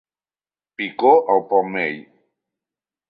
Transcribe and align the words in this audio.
Picor 0.79 1.21
al 1.35 1.43
palmell. 1.51 2.03